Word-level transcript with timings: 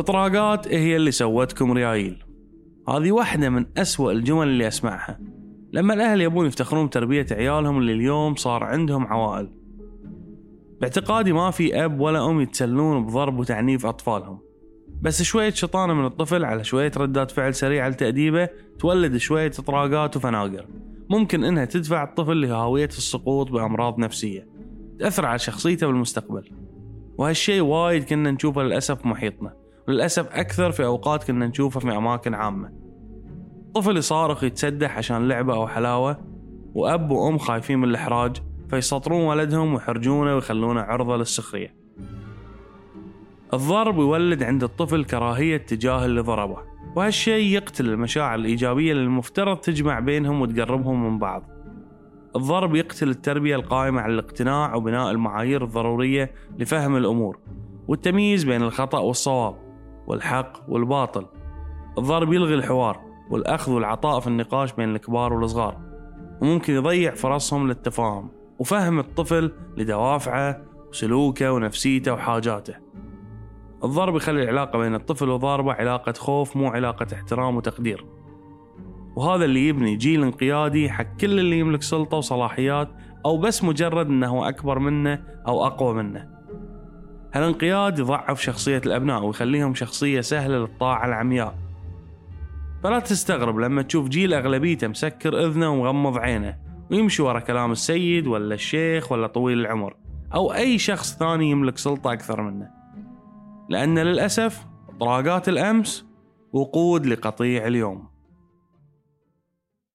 الطراقات 0.00 0.68
هي 0.68 0.96
اللي 0.96 1.10
سوتكم 1.10 1.72
ريايل. 1.72 2.24
هذه 2.88 3.12
واحدة 3.12 3.50
من 3.50 3.66
أسوأ 3.76 4.12
الجمل 4.12 4.48
اللي 4.48 4.68
أسمعها. 4.68 5.20
لما 5.72 5.94
الأهل 5.94 6.20
يبون 6.20 6.46
يفتخرون 6.46 6.86
بتربية 6.86 7.26
عيالهم 7.30 7.78
اللي 7.78 7.92
اليوم 7.92 8.34
صار 8.34 8.64
عندهم 8.64 9.06
عوائل. 9.06 9.50
باعتقادي 10.80 11.32
ما 11.32 11.50
في 11.50 11.84
أب 11.84 12.00
ولا 12.00 12.30
أم 12.30 12.40
يتسلون 12.40 13.06
بضرب 13.06 13.38
وتعنيف 13.38 13.86
أطفالهم. 13.86 14.38
بس 15.02 15.22
شوية 15.22 15.50
شطانة 15.50 15.94
من 15.94 16.04
الطفل 16.04 16.44
على 16.44 16.64
شوية 16.64 16.92
ردات 16.96 17.30
فعل 17.30 17.54
سريعة 17.54 17.88
لتأديبه 17.88 18.48
تولد 18.78 19.16
شوية 19.16 19.52
إطراقات 19.58 20.16
وفناقر. 20.16 20.66
ممكن 21.10 21.44
إنها 21.44 21.64
تدفع 21.64 22.04
الطفل 22.04 22.40
لهاوية 22.40 22.88
السقوط 22.88 23.50
بأمراض 23.50 23.98
نفسية. 23.98 24.48
تأثر 24.98 25.26
على 25.26 25.38
شخصيته 25.38 25.86
بالمستقبل. 25.86 26.50
وهالشيء 27.18 27.60
وايد 27.60 28.04
كنا 28.04 28.30
نشوفه 28.30 28.62
للأسف 28.62 29.06
محيطنا. 29.06 29.59
وللأسف 29.88 30.26
أكثر 30.32 30.70
في 30.70 30.84
أوقات 30.84 31.24
كنا 31.24 31.46
نشوفه 31.46 31.80
في 31.80 31.96
أماكن 31.96 32.34
عامة. 32.34 32.72
طفل 33.74 33.96
يصارخ 33.96 34.44
يتسدح 34.44 34.98
عشان 34.98 35.28
لعبة 35.28 35.54
أو 35.54 35.68
حلاوة 35.68 36.18
وأب 36.74 37.10
وأم 37.10 37.38
خايفين 37.38 37.78
من 37.78 37.88
الإحراج 37.88 38.36
فيسطرون 38.70 39.22
ولدهم 39.22 39.74
ويحرجونه 39.74 40.34
ويخلونه 40.34 40.80
عرضة 40.80 41.16
للسخرية. 41.16 41.74
الضرب 43.54 43.98
يولد 43.98 44.42
عند 44.42 44.62
الطفل 44.62 45.04
كراهية 45.04 45.56
تجاه 45.56 46.04
اللي 46.04 46.20
ضربه 46.20 46.56
وهالشيء 46.96 47.44
يقتل 47.44 47.86
المشاعر 47.86 48.34
الإيجابية 48.34 48.92
اللي 48.92 49.04
المفترض 49.04 49.56
تجمع 49.56 50.00
بينهم 50.00 50.40
وتقربهم 50.40 51.04
من 51.10 51.18
بعض. 51.18 51.42
الضرب 52.36 52.74
يقتل 52.74 53.08
التربية 53.08 53.56
القائمة 53.56 54.00
على 54.00 54.12
الاقتناع 54.12 54.74
وبناء 54.74 55.10
المعايير 55.10 55.64
الضرورية 55.64 56.32
لفهم 56.58 56.96
الأمور 56.96 57.38
والتمييز 57.88 58.44
بين 58.44 58.62
الخطأ 58.62 58.98
والصواب. 58.98 59.69
والحق 60.10 60.52
والباطل. 60.68 61.26
الضرب 61.98 62.32
يلغي 62.32 62.54
الحوار 62.54 63.00
والأخذ 63.30 63.72
والعطاء 63.72 64.20
في 64.20 64.26
النقاش 64.26 64.72
بين 64.72 64.94
الكبار 64.94 65.32
والصغار 65.32 65.76
وممكن 66.42 66.72
يضيع 66.72 67.14
فرصهم 67.14 67.68
للتفاهم 67.68 68.30
وفهم 68.58 68.98
الطفل 68.98 69.52
لدوافعه 69.76 70.62
وسلوكه 70.90 71.52
ونفسيته 71.52 72.12
وحاجاته. 72.12 72.74
الضرب 73.84 74.16
يخلي 74.16 74.42
العلاقة 74.42 74.78
بين 74.78 74.94
الطفل 74.94 75.28
وضاربه 75.28 75.72
علاقة 75.72 76.12
خوف 76.12 76.56
مو 76.56 76.68
علاقة 76.68 77.06
احترام 77.14 77.56
وتقدير. 77.56 78.06
وهذا 79.16 79.44
اللي 79.44 79.68
يبني 79.68 79.96
جيل 79.96 80.22
انقيادي 80.22 80.90
حق 80.90 81.16
كل 81.20 81.38
اللي 81.38 81.58
يملك 81.58 81.82
سلطة 81.82 82.16
وصلاحيات 82.16 82.88
أو 83.26 83.38
بس 83.38 83.64
مجرد 83.64 84.06
أنه 84.06 84.48
أكبر 84.48 84.78
منه 84.78 85.24
أو 85.48 85.66
أقوى 85.66 85.94
منه. 85.94 86.39
هالانقياد 87.34 87.98
يضعف 87.98 88.40
شخصية 88.40 88.82
الأبناء 88.86 89.24
ويخليهم 89.24 89.74
شخصية 89.74 90.20
سهلة 90.20 90.58
للطاعة 90.58 91.06
العمياء. 91.06 91.54
فلا 92.82 92.98
تستغرب 92.98 93.58
لما 93.58 93.82
تشوف 93.82 94.08
جيل 94.08 94.34
أغلبيته 94.34 94.88
مسكر 94.88 95.46
إذنه 95.46 95.70
ومغمض 95.70 96.18
عينه 96.18 96.56
ويمشي 96.90 97.22
ورا 97.22 97.40
كلام 97.40 97.72
السيد 97.72 98.26
ولا 98.26 98.54
الشيخ 98.54 99.12
ولا 99.12 99.26
طويل 99.26 99.60
العمر 99.60 99.96
أو 100.34 100.54
أي 100.54 100.78
شخص 100.78 101.18
ثاني 101.18 101.50
يملك 101.50 101.78
سلطة 101.78 102.12
أكثر 102.12 102.42
منه. 102.42 102.68
لأن 103.68 103.98
للأسف 103.98 104.66
طراقات 105.00 105.48
الأمس 105.48 106.06
وقود 106.52 107.06
لقطيع 107.06 107.66
اليوم. 107.66 108.09